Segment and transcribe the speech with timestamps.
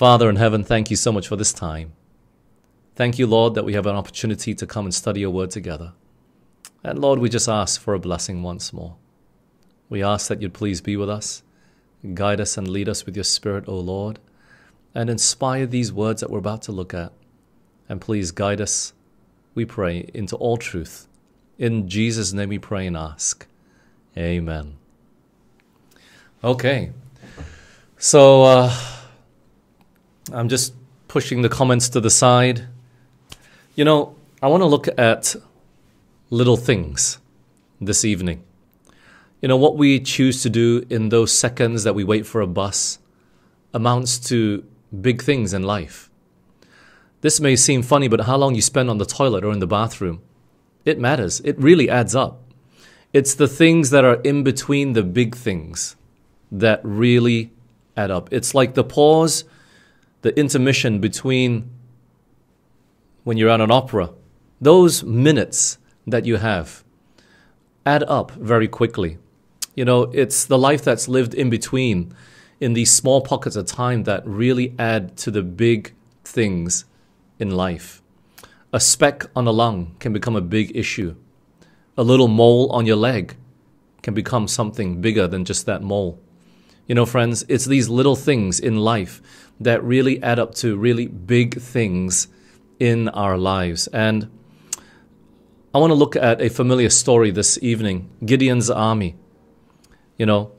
[0.00, 1.92] Father in heaven, thank you so much for this time.
[2.96, 5.92] Thank you, Lord, that we have an opportunity to come and study your word together.
[6.82, 8.96] And Lord, we just ask for a blessing once more.
[9.90, 11.42] We ask that you'd please be with us,
[12.14, 14.20] guide us and lead us with your Spirit, O Lord,
[14.94, 17.12] and inspire these words that we're about to look at.
[17.86, 18.94] And please guide us,
[19.54, 21.08] we pray, into all truth.
[21.58, 23.46] In Jesus' name we pray and ask.
[24.16, 24.76] Amen.
[26.42, 26.90] Okay.
[27.98, 28.74] So uh,
[30.32, 30.74] I'm just
[31.08, 32.66] pushing the comments to the side.
[33.74, 35.34] You know, I want to look at
[36.30, 37.18] little things
[37.80, 38.44] this evening.
[39.42, 42.46] You know, what we choose to do in those seconds that we wait for a
[42.46, 42.98] bus
[43.72, 44.64] amounts to
[45.00, 46.10] big things in life.
[47.22, 49.66] This may seem funny, but how long you spend on the toilet or in the
[49.66, 50.20] bathroom,
[50.84, 51.40] it matters.
[51.40, 52.40] It really adds up.
[53.12, 55.96] It's the things that are in between the big things
[56.52, 57.50] that really
[57.96, 58.32] add up.
[58.32, 59.44] It's like the pause,
[60.22, 61.70] the intermission between
[63.24, 64.10] when you're at an opera.
[64.60, 66.84] Those minutes that you have
[67.86, 69.18] add up very quickly.
[69.74, 72.12] You know, it's the life that's lived in between
[72.60, 76.84] in these small pockets of time that really add to the big things
[77.38, 78.02] in life.
[78.72, 81.16] A speck on a lung can become a big issue.
[81.96, 83.36] A little mole on your leg
[84.02, 86.18] can become something bigger than just that mole.
[86.86, 89.22] You know, friends, it's these little things in life
[89.60, 92.28] that really add up to really big things
[92.78, 93.86] in our lives.
[93.88, 94.30] And
[95.74, 99.16] I want to look at a familiar story this evening Gideon's army.
[100.16, 100.52] You know,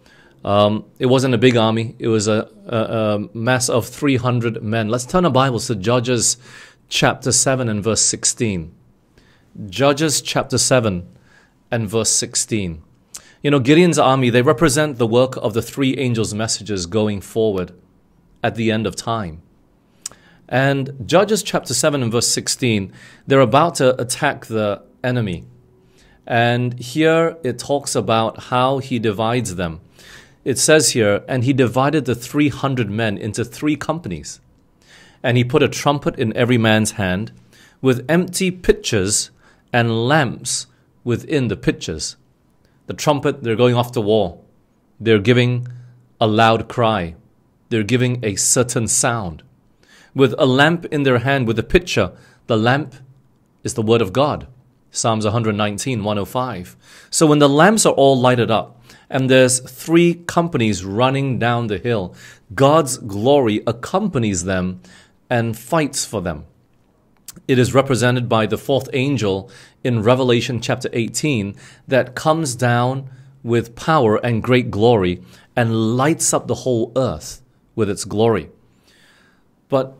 [0.45, 4.89] um, it wasn't a big army, it was a, a, a mass of 300 men.
[4.89, 6.37] Let's turn our Bibles to Judges
[6.87, 8.73] chapter 7 and verse 16.
[9.69, 11.07] Judges chapter 7
[11.69, 12.81] and verse 16.
[13.43, 17.73] You know, Gideon's army, they represent the work of the three angels' messages going forward
[18.43, 19.41] at the end of time.
[20.49, 22.91] And Judges chapter 7 and verse 16,
[23.25, 25.45] they're about to attack the enemy.
[26.27, 29.79] And here it talks about how he divides them.
[30.43, 34.41] It says here, and he divided the 300 men into three companies.
[35.23, 37.31] And he put a trumpet in every man's hand,
[37.81, 39.31] with empty pitchers
[39.71, 40.67] and lamps
[41.03, 42.17] within the pitchers.
[42.87, 44.39] The trumpet, they're going off to war.
[44.99, 45.67] They're giving
[46.19, 47.15] a loud cry.
[47.71, 49.43] They're giving a certain sound
[50.13, 52.11] with a lamp in their hand with a pitcher.
[52.47, 52.95] The lamp
[53.63, 54.47] is the word of God.
[54.91, 56.75] Psalms 119, 105.
[57.09, 61.77] So when the lamps are all lighted up and there's three companies running down the
[61.77, 62.13] hill,
[62.53, 64.81] God's glory accompanies them
[65.29, 66.43] and fights for them.
[67.47, 69.49] It is represented by the fourth angel
[69.81, 71.55] in Revelation chapter 18
[71.87, 73.09] that comes down
[73.43, 75.21] with power and great glory
[75.55, 77.41] and lights up the whole earth
[77.75, 78.49] with its glory.
[79.69, 79.93] But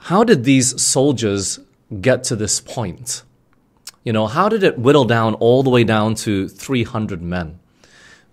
[0.00, 1.60] how did these soldiers
[2.00, 3.22] get to this point?
[4.04, 7.58] You know, how did it whittle down all the way down to 300 men?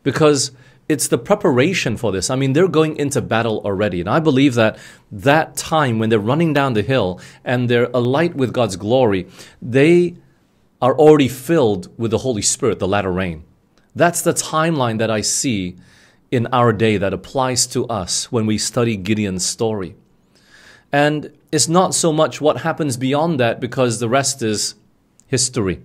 [0.04, 0.52] Because
[0.90, 2.30] it's the preparation for this.
[2.30, 4.00] I mean, they're going into battle already.
[4.00, 4.78] And I believe that
[5.12, 9.28] that time when they're running down the hill and they're alight with God's glory,
[9.62, 10.16] they
[10.82, 13.44] are already filled with the Holy Spirit, the latter rain.
[13.96, 15.78] That's the timeline that I see
[16.34, 19.96] in our day that applies to us when we study Gideon's story.
[20.92, 24.74] And it's not so much what happens beyond that because the rest is
[25.28, 25.84] history.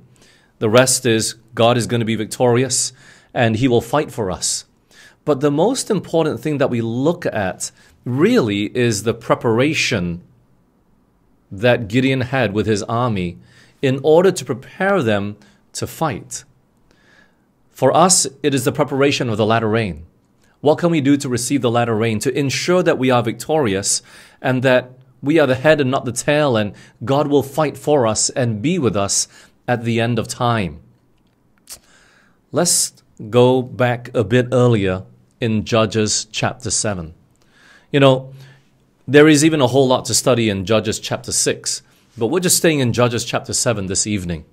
[0.59, 2.95] The rest is God is going to be victorious
[3.35, 4.65] and he will fight for us.
[5.27, 7.71] But the most important thing that we look at
[8.07, 10.23] really is the preparation
[11.53, 13.37] that Gideon had with his army
[13.83, 15.37] in order to prepare them
[15.75, 16.45] to fight.
[17.69, 20.07] For us, it is the preparation of the latter rain.
[20.61, 24.03] What can we do to receive the latter rain to ensure that we are victorious
[24.43, 24.91] and that
[25.23, 26.75] we are the head and not the tail, and
[27.05, 29.27] God will fight for us and be with us
[29.67, 30.81] at the end of time.
[32.53, 32.93] Let's
[33.31, 35.05] go back a bit earlier
[35.41, 37.15] in Judges chapter 7.
[37.91, 38.33] You know,
[39.07, 41.83] there is even a whole lot to study in Judges chapter 6,
[42.17, 44.45] but we're just staying in Judges chapter 7 this evening.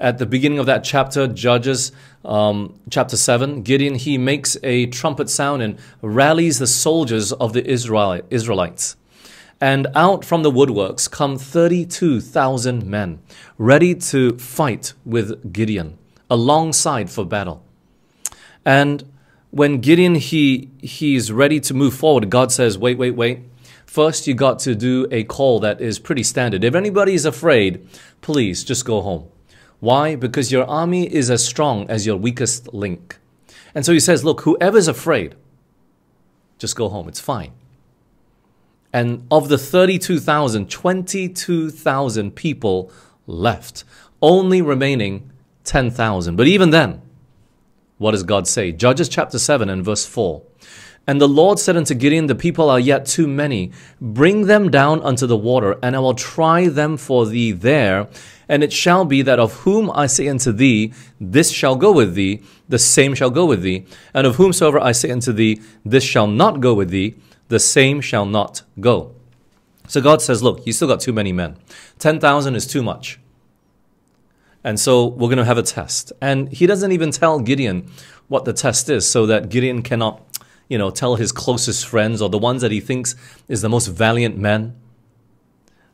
[0.00, 1.92] At the beginning of that chapter, Judges
[2.24, 7.70] um, chapter 7, Gideon, he makes a trumpet sound and rallies the soldiers of the
[7.70, 8.96] Israel, Israelites.
[9.60, 13.20] And out from the woodworks come 32,000 men,
[13.58, 15.98] ready to fight with Gideon,
[16.30, 17.62] alongside for battle.
[18.64, 19.04] And
[19.50, 23.40] when Gideon he he's ready to move forward, God says, "Wait, wait, wait.
[23.84, 26.62] First, you got to do a call that is pretty standard.
[26.64, 27.86] If anybody is afraid,
[28.20, 29.24] please just go home.
[29.80, 30.14] Why?
[30.14, 33.18] Because your army is as strong as your weakest link."
[33.74, 35.34] And so he says, "Look, whoever's afraid,
[36.58, 37.08] just go home.
[37.08, 37.52] It's fine."
[38.92, 42.90] And of the 32,000, 22,000 people
[43.26, 43.84] left,
[44.20, 45.30] only remaining
[45.64, 46.36] 10,000.
[46.36, 47.00] But even then,
[47.98, 48.72] what does God say?
[48.72, 50.42] Judges chapter 7 and verse 4.
[51.06, 53.72] And the Lord said unto Gideon, The people are yet too many.
[54.00, 58.08] Bring them down unto the water, and I will try them for thee there.
[58.50, 62.14] And it shall be that of whom I say unto thee, This shall go with
[62.14, 63.86] thee, the same shall go with thee.
[64.12, 67.14] And of whomsoever I say unto thee, This shall not go with thee,
[67.46, 69.14] the same shall not go.
[69.86, 71.58] So God says, Look, you still got too many men.
[72.00, 73.20] 10,000 is too much.
[74.64, 76.12] And so we're going to have a test.
[76.20, 77.88] And he doesn't even tell Gideon
[78.26, 80.26] what the test is so that Gideon cannot
[80.68, 83.14] you know, tell his closest friends or the ones that he thinks
[83.46, 84.74] is the most valiant men.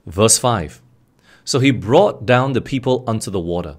[0.06, 0.81] Verse 5
[1.46, 3.76] So he brought down the people unto the water.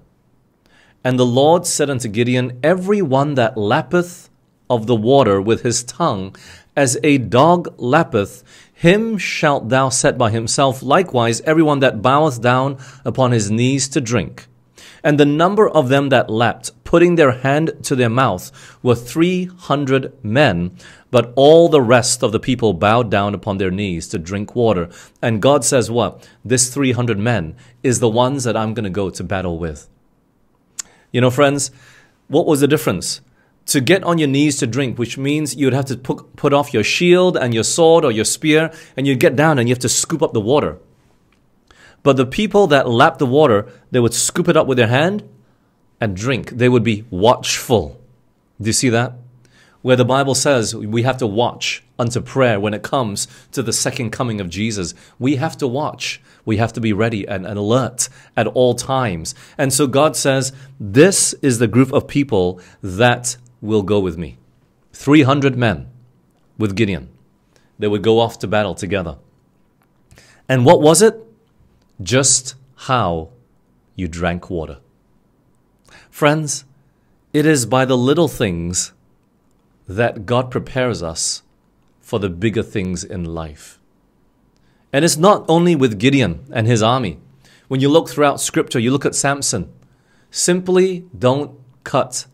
[1.04, 4.30] And the Lord said unto Gideon, Every one that lappeth
[4.70, 6.34] of the water with his tongue,
[6.74, 8.42] as a dog lappeth,
[8.72, 10.82] him shalt thou set by himself.
[10.82, 14.46] Likewise, every one that boweth down upon his knees to drink.
[15.04, 18.50] And the number of them that lapped, putting their hand to their mouth,
[18.82, 20.74] were three hundred men.
[21.10, 24.88] But all the rest of the people bowed down upon their knees to drink water.
[25.20, 26.26] And God says, What?
[26.42, 29.86] This 300 men is the ones that I'm going to go to battle with.
[31.12, 31.70] You know, friends,
[32.28, 33.20] what was the difference?
[33.66, 36.72] To get on your knees to drink, which means you'd have to put, put off
[36.72, 39.80] your shield and your sword or your spear, and you'd get down and you have
[39.80, 40.78] to scoop up the water.
[42.02, 45.28] But the people that lapped the water, they would scoop it up with their hand
[46.00, 46.50] and drink.
[46.50, 48.00] They would be watchful.
[48.60, 49.14] Do you see that?
[49.82, 53.72] Where the Bible says we have to watch unto prayer when it comes to the
[53.72, 54.94] second coming of Jesus.
[55.18, 56.20] We have to watch.
[56.44, 59.34] We have to be ready and, and alert at all times.
[59.56, 64.38] And so God says, This is the group of people that will go with me.
[64.92, 65.88] 300 men
[66.56, 67.08] with Gideon.
[67.78, 69.18] They would go off to battle together.
[70.48, 71.24] And what was it?
[72.02, 73.30] just how
[73.96, 74.78] you drank water.
[76.18, 76.64] Friends,
[77.32, 78.92] it is by the little things
[79.86, 81.44] that God prepares us
[82.00, 83.78] for the bigger things in life.
[84.92, 87.20] And it's not only with Gideon and his army.
[87.68, 89.72] When you look throughout scripture, you look at Samson.
[90.28, 92.26] Simply don't cut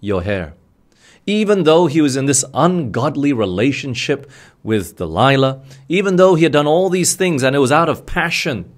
[0.00, 0.54] your hair.
[1.26, 4.30] Even though he was in this ungodly relationship
[4.62, 8.06] with Delilah, even though he had done all these things and it was out of
[8.06, 8.72] passion,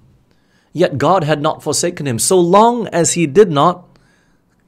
[0.73, 3.90] Yet God had not forsaken him, so long as he did not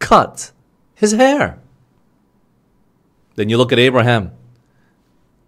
[0.04, 0.52] cut
[0.96, 1.60] his hair.
[3.36, 4.32] Then you look at Abraham.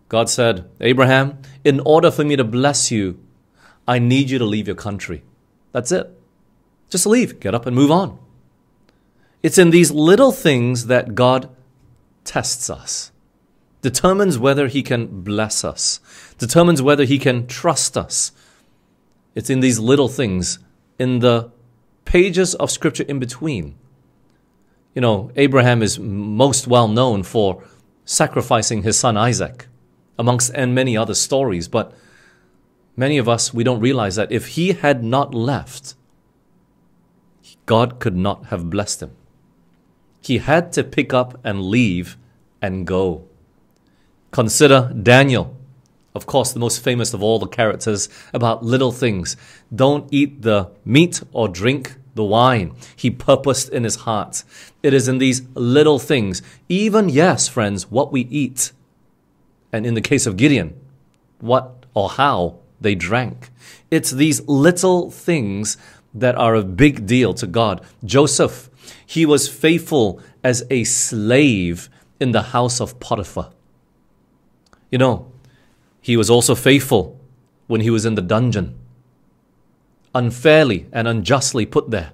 [0.07, 3.19] God said, Abraham, in order for me to bless you,
[3.86, 5.24] I need you to leave your country.
[5.74, 6.10] That's it.
[6.90, 8.18] Just leave, get up and move on.
[9.44, 11.50] It's in these little things that God
[12.24, 13.12] tests us,
[13.81, 16.00] determines whether He can bless us,
[16.38, 18.31] determines whether He can trust us,
[19.36, 20.60] it's in these little things,
[20.98, 21.51] in the
[22.06, 23.75] pages of scripture in between.
[24.96, 27.64] You know, Abraham is most well known for
[28.06, 29.68] sacrificing his son Isaac,
[30.18, 31.94] amongst and many other stories, but
[32.96, 35.94] many of us, we don't realize that if he had not left,
[37.68, 39.12] God could not have blessed him.
[40.22, 42.18] He had to pick up and leave
[42.62, 43.28] and go.
[44.32, 45.56] Consider Daniel
[46.16, 49.36] of course, the most famous of all the characters about little things.
[49.75, 52.74] Don't eat the meat or drink the wine.
[52.95, 54.43] He purposed in his heart.
[54.81, 58.72] It is in these little things, even, yes, friends, what we eat.
[59.72, 60.74] And in the case of Gideon,
[61.39, 63.50] what or how they drank.
[63.91, 65.77] It's these little things
[66.13, 67.81] that are a big deal to God.
[68.03, 68.69] Joseph,
[69.05, 73.51] he was faithful as a slave in the house of Potiphar.
[74.91, 75.31] You know,
[76.01, 77.19] he was also faithful
[77.67, 78.77] when he was in the dungeon,
[80.15, 82.13] unfairly and unjustly put there.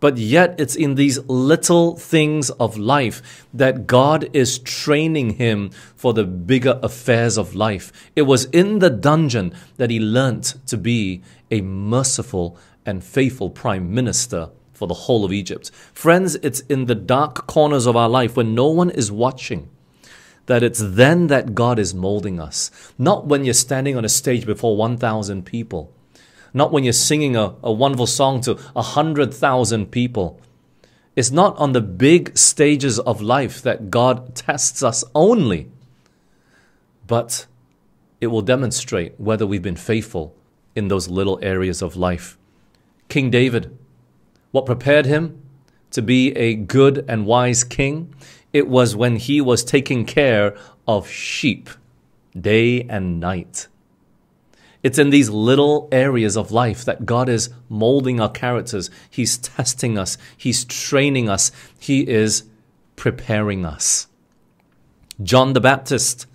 [0.00, 6.12] But yet, it's in these little things of life that God is training him for
[6.12, 7.92] the bigger affairs of life.
[8.14, 12.56] It was in the dungeon that he learnt to be a merciful
[12.86, 15.72] and faithful prime minister for the whole of Egypt.
[15.92, 19.68] Friends, it's in the dark corners of our life when no one is watching
[20.46, 22.70] that it's then that God is molding us.
[22.96, 25.92] Not when you're standing on a stage before 1,000 people.
[26.58, 30.40] Not when you're singing a, a wonderful song to 100,000 people.
[31.14, 35.70] It's not on the big stages of life that God tests us only,
[37.06, 37.46] but
[38.20, 40.34] it will demonstrate whether we've been faithful
[40.74, 42.36] in those little areas of life.
[43.08, 43.78] King David,
[44.50, 45.40] what prepared him
[45.92, 48.12] to be a good and wise king
[48.52, 50.56] it was when he was taking care
[50.88, 51.70] of sheep
[52.36, 53.68] day and night.
[54.82, 58.90] It's in these little areas of life that God is molding our characters.
[59.10, 60.16] He's testing us.
[60.36, 61.50] He's training us.
[61.78, 62.44] He is
[62.94, 64.06] preparing us.
[65.22, 66.26] John the Baptist,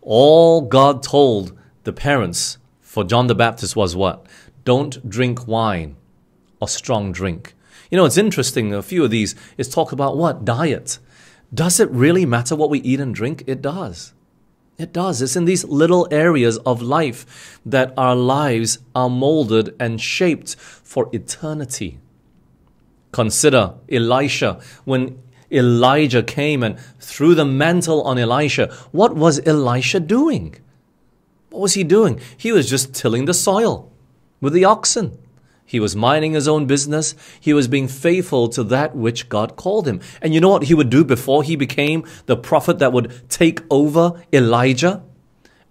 [0.00, 4.26] all God told the parents for John the Baptist was what?
[4.64, 5.96] Don't drink wine
[6.60, 7.54] or strong drink.
[7.90, 8.72] You know, it's interesting.
[8.72, 10.44] A few of these is talk about what?
[10.44, 10.98] Diet.
[11.52, 13.42] Does it really matter what we eat and drink?
[13.46, 14.14] It does.
[14.82, 15.22] It does.
[15.22, 21.08] It's in these little areas of life that our lives are molded and shaped for
[21.12, 22.00] eternity.
[23.12, 25.22] Consider Elisha when
[25.52, 28.74] Elijah came and threw the mantle on Elisha.
[28.90, 30.56] What was Elisha doing?
[31.50, 32.18] What was he doing?
[32.36, 33.88] He was just tilling the soil
[34.40, 35.16] with the oxen.
[35.72, 37.14] He was minding his own business.
[37.40, 40.02] He was being faithful to that which God called him.
[40.20, 43.62] And you know what he would do before he became the prophet that would take
[43.70, 45.02] over Elijah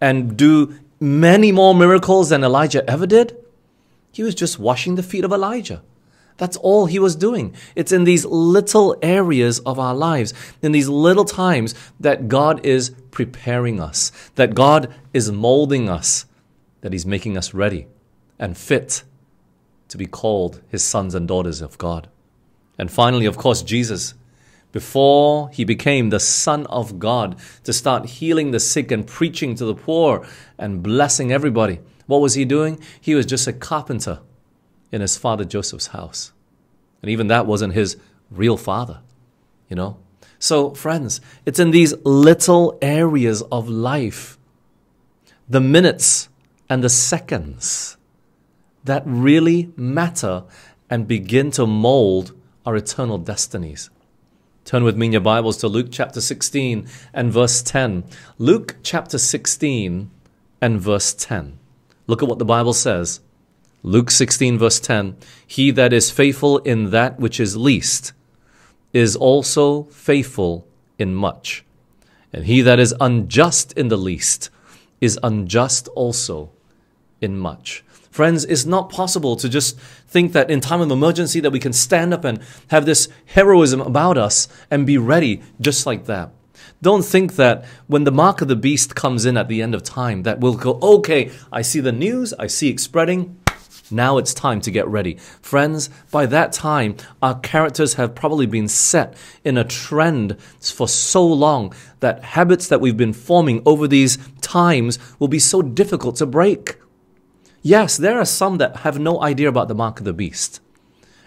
[0.01, 3.38] and do many more miracles than Elijah ever did?
[4.12, 5.84] He was just washing the feet of Elijah.
[6.38, 7.53] That's all he was doing.
[7.75, 12.89] It's in these little areas of our lives, in these little times that God is
[13.12, 16.25] preparing us, that God is molding us,
[16.81, 17.86] that he's making us ready
[18.39, 19.03] and fit
[19.91, 22.07] to be called his sons and daughters of God.
[22.77, 24.13] And finally, of course, Jesus,
[24.71, 29.65] before he became the Son of God, to start healing the sick and preaching to
[29.65, 30.25] the poor
[30.57, 32.79] and blessing everybody, what was he doing?
[33.01, 34.21] He was just a carpenter
[34.93, 36.31] in his father Joseph's house.
[37.01, 37.98] And even that wasn't his
[38.29, 39.01] real father,
[39.67, 39.98] you know?
[40.39, 44.38] So, friends, it's in these little areas of life,
[45.50, 46.29] the minutes
[46.69, 47.98] and the seconds
[48.83, 50.43] that really matter
[50.89, 52.33] and begin to mold
[52.65, 53.89] our eternal destinies.
[54.65, 58.03] Turn with me in your Bibles to Luke chapter 16 and verse 10.
[58.38, 60.11] Luke chapter 16
[60.61, 61.57] and verse 10.
[62.07, 63.21] Look at what the Bible says.
[63.83, 68.13] Luke 16, verse 10 He that is faithful in that which is least
[68.93, 70.67] is also faithful
[71.00, 71.65] in much.
[72.33, 74.50] And he that is unjust in the least
[75.00, 76.51] is unjust also
[77.19, 77.83] in much.
[78.11, 81.73] Friends, it's not possible to just think that in time of emergency that we can
[81.73, 86.31] stand up and have this heroism about us and be ready just like that.
[86.81, 89.83] Don't think that when the mark of the beast comes in at the end of
[89.83, 93.39] time that we'll go, okay, I see the news, I see it spreading,
[93.91, 95.15] now it's time to get ready.
[95.41, 101.25] Friends, by that time, our characters have probably been set in a trend for so
[101.25, 106.25] long that habits that we've been forming over these times will be so difficult to
[106.25, 106.77] break.
[107.61, 110.61] Yes, there are some that have no idea about the mark of the beast.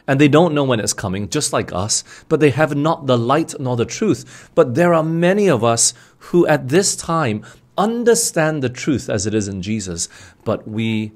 [0.06, 3.16] And they don't know when it's coming, just like us, but they have not the
[3.16, 4.50] light nor the truth.
[4.54, 7.44] But there are many of us who at this time
[7.78, 10.08] understand the truth as it is in Jesus,
[10.44, 11.12] but we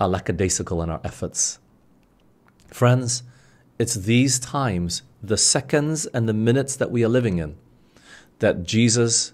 [0.00, 1.58] are lackadaisical in our efforts.
[2.68, 3.22] Friends,
[3.78, 7.56] it's these times, the seconds and the minutes that we are living in,
[8.40, 9.32] that Jesus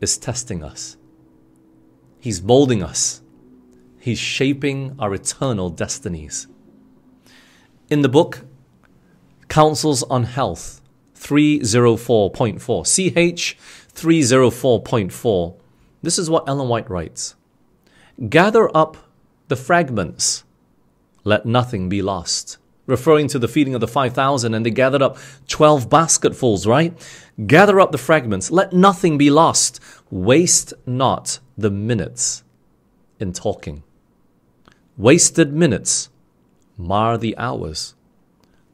[0.00, 0.96] is testing us.
[2.20, 3.21] He's molding us.
[4.02, 6.48] He's shaping our eternal destinies.
[7.88, 8.40] In the book
[9.46, 10.80] Counsels on Health
[11.14, 13.56] 304.4, CH
[13.94, 15.54] 304.4,
[16.02, 17.36] this is what Ellen White writes
[18.28, 18.96] Gather up
[19.46, 20.42] the fragments,
[21.22, 22.58] let nothing be lost.
[22.86, 25.16] Referring to the feeding of the 5,000, and they gathered up
[25.46, 26.92] 12 basketfuls, right?
[27.46, 29.78] Gather up the fragments, let nothing be lost.
[30.10, 32.42] Waste not the minutes
[33.20, 33.84] in talking.
[35.02, 36.10] Wasted minutes
[36.78, 37.96] mar the hours.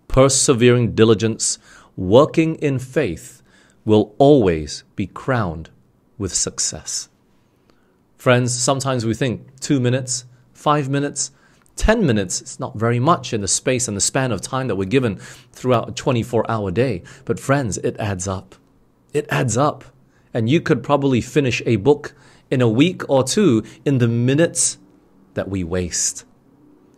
[0.09, 1.59] Persevering diligence,
[1.97, 3.43] working in faith,
[3.87, 5.71] will always be crowned
[6.19, 7.09] with success.
[8.19, 11.31] Friends, sometimes we think two minutes, five minutes,
[11.77, 14.77] 10 minutes, it's not very much in the space and the span of time that
[14.77, 15.17] we're given
[15.53, 17.03] throughout a 24 hour day.
[17.25, 18.55] But friends, it adds up.
[19.15, 19.83] It adds up.
[20.35, 22.15] And you could probably finish a book
[22.51, 24.77] in a week or two in the minutes
[25.39, 26.25] that we waste.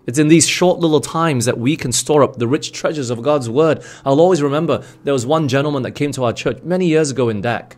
[0.07, 3.23] It's in these short little times that we can store up the rich treasures of
[3.23, 3.85] God's Word.
[4.05, 7.29] I'll always remember there was one gentleman that came to our church many years ago
[7.29, 7.75] in DAC,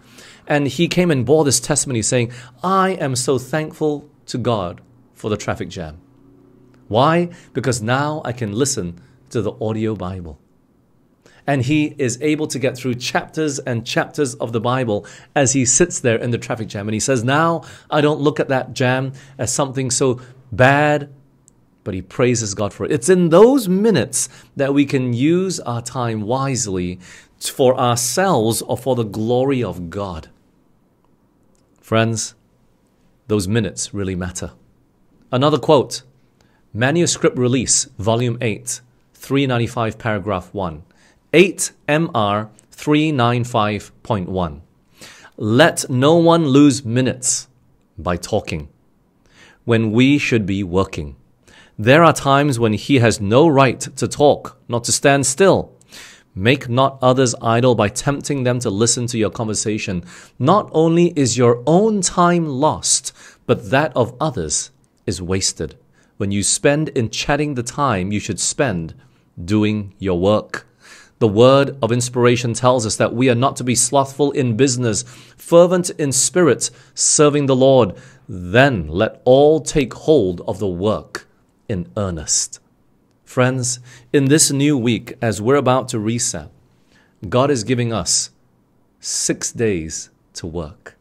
[0.46, 4.80] and he came and bore this testimony saying, I am so thankful to God
[5.14, 6.00] for the traffic jam.
[6.88, 7.30] Why?
[7.52, 9.00] Because now I can listen
[9.30, 10.38] to the audio Bible.
[11.46, 15.64] And he is able to get through chapters and chapters of the Bible as he
[15.64, 16.86] sits there in the traffic jam.
[16.86, 20.20] And he says, Now I don't look at that jam as something so
[20.52, 21.12] bad,
[21.82, 22.92] but he praises God for it.
[22.92, 27.00] It's in those minutes that we can use our time wisely
[27.40, 30.28] for ourselves or for the glory of God.
[31.80, 32.34] Friends,
[33.26, 34.52] those minutes really matter.
[35.32, 36.02] Another quote
[36.72, 38.80] Manuscript Release, Volume 8,
[39.14, 40.82] 395, Paragraph 1.
[41.34, 44.60] 8 MR 395.1.
[45.36, 47.48] Let no one lose minutes
[47.98, 48.68] by talking
[49.64, 51.16] when we should be working.
[51.78, 55.72] There are times when he has no right to talk, not to stand still.
[56.34, 60.04] Make not others idle by tempting them to listen to your conversation.
[60.38, 63.12] Not only is your own time lost,
[63.46, 64.70] but that of others
[65.06, 65.76] is wasted.
[66.16, 68.94] When you spend in chatting the time you should spend
[69.42, 70.66] doing your work.
[71.22, 75.04] The word of inspiration tells us that we are not to be slothful in business,
[75.36, 77.94] fervent in spirit, serving the Lord.
[78.28, 81.28] Then let all take hold of the work
[81.68, 82.58] in earnest.
[83.24, 83.78] Friends,
[84.12, 86.50] in this new week, as we're about to reset,
[87.28, 88.30] God is giving us
[88.98, 90.96] six days to work.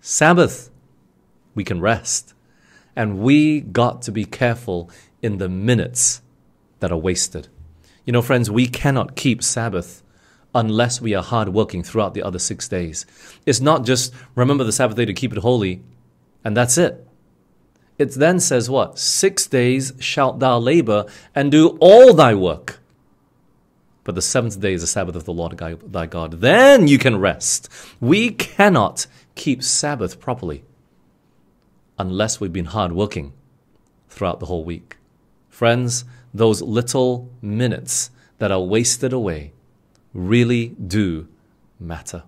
[0.00, 0.70] Sabbath,
[1.56, 2.32] we can rest.
[2.94, 4.88] And we got to be careful
[5.20, 6.22] in the minutes
[6.78, 7.48] that are wasted.
[8.04, 10.02] You know, friends, we cannot keep Sabbath
[10.54, 13.06] unless we are hard working throughout the other six days.
[13.46, 15.82] It's not just remember the Sabbath day to keep it holy,
[16.44, 17.06] and that's it.
[17.98, 18.98] It then says what?
[18.98, 22.80] Six days shalt thou labor and do all thy work.
[24.04, 26.40] But the seventh day is the Sabbath of the Lord thy God.
[26.40, 27.68] Then you can rest.
[28.00, 29.06] We cannot
[29.36, 30.64] keep Sabbath properly
[31.98, 33.32] unless we've been hard working
[34.08, 34.96] throughout the whole week.
[35.48, 36.04] Friends,
[36.34, 39.52] those little minutes that are wasted away
[40.14, 41.28] really do
[41.78, 42.24] matter.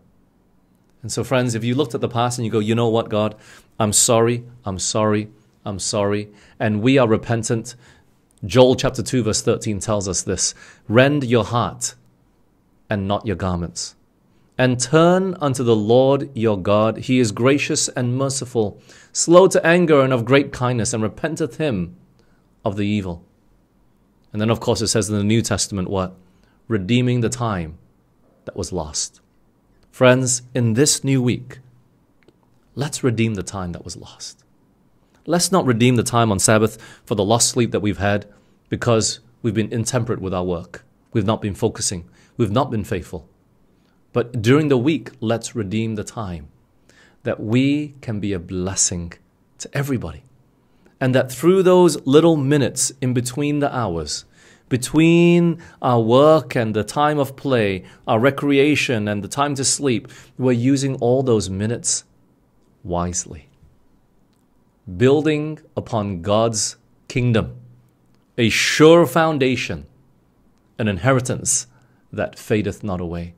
[1.03, 3.09] And so, friends, if you looked at the past and you go, you know what,
[3.09, 3.35] God,
[3.79, 5.29] I'm sorry, I'm sorry,
[5.65, 7.75] I'm sorry, and we are repentant,
[8.45, 10.55] Joel chapter 2, verse 13 tells us this
[10.89, 11.95] rend your heart
[12.91, 13.95] and not your garments.
[14.57, 16.99] And turn unto the Lord your God.
[16.99, 18.81] He is gracious and merciful,
[19.13, 21.97] slow to anger and of great kindness, and repenteth him
[22.65, 23.25] of the evil.
[24.35, 26.17] And then, of course, it says in the New Testament what?
[26.67, 27.79] Redeeming the time
[28.47, 29.21] that was lost.
[29.93, 31.61] Friends, in this new week,
[32.75, 34.43] let's redeem the time that was lost.
[35.25, 38.27] Let's not redeem the time on Sabbath for the lost sleep that we've had
[38.69, 40.85] because we've been intemperate with our work.
[41.13, 42.11] We've not been focusing.
[42.37, 43.29] We've not been faithful.
[44.13, 46.49] But during the week, let's redeem the time
[47.23, 49.13] that we can be a blessing
[49.59, 50.25] to everybody.
[51.01, 54.25] And that through those little minutes in between the hours,
[54.69, 60.09] between our work and the time of play, our recreation and the time to sleep,
[60.39, 62.05] we're using all those minutes
[62.83, 63.49] wisely.
[64.97, 66.77] Building upon God's
[67.09, 67.57] kingdom,
[68.37, 69.87] a sure foundation,
[70.79, 71.67] an inheritance
[72.13, 73.35] that fadeth not away.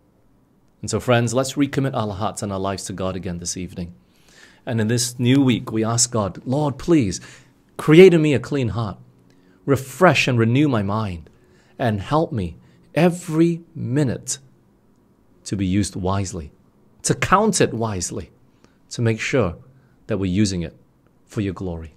[0.81, 3.95] And so, friends, let's recommit our hearts and our lives to God again this evening.
[4.65, 7.21] And in this new week, we ask God, Lord, please
[7.77, 8.99] create in me a clean heart,
[9.65, 11.31] refresh and renew my mind,
[11.79, 12.57] and help me
[12.95, 14.39] every minute
[15.45, 16.53] to be used wisely,
[17.03, 18.31] to count it wisely,
[18.91, 19.57] to make sure
[20.07, 20.77] that we're using it
[21.27, 21.95] for your glory.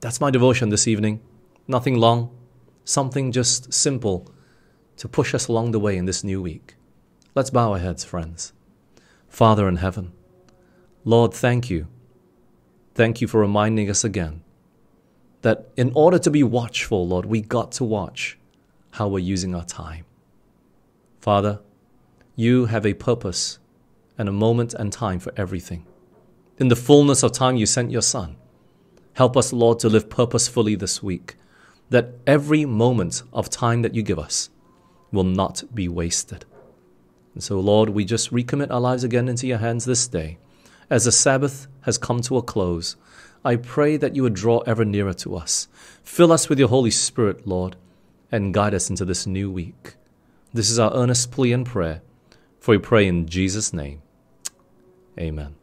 [0.00, 1.20] That's my devotion this evening.
[1.68, 2.36] Nothing long,
[2.84, 4.26] something just simple
[4.96, 6.74] to push us along the way in this new week.
[7.34, 8.52] Let's bow our heads, friends.
[9.28, 10.12] Father in heaven,
[11.04, 11.86] Lord, thank you.
[12.94, 14.42] Thank you for reminding us again
[15.40, 18.38] that in order to be watchful, Lord, we got to watch
[18.92, 20.04] how we're using our time.
[21.20, 21.60] Father,
[22.36, 23.58] you have a purpose
[24.18, 25.86] and a moment and time for everything.
[26.58, 28.36] In the fullness of time, you sent your Son.
[29.14, 31.36] Help us, Lord, to live purposefully this week,
[31.90, 34.50] that every moment of time that you give us
[35.10, 36.44] will not be wasted.
[37.34, 40.38] And so, Lord, we just recommit our lives again into your hands this day.
[40.90, 42.96] As the Sabbath has come to a close,
[43.44, 45.68] I pray that you would draw ever nearer to us.
[46.02, 47.76] Fill us with your Holy Spirit, Lord,
[48.30, 49.94] and guide us into this new week.
[50.52, 52.02] This is our earnest plea and prayer,
[52.60, 54.02] for we pray in Jesus' name.
[55.18, 55.61] Amen.